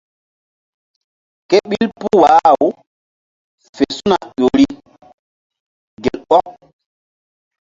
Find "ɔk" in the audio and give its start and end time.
6.37-6.47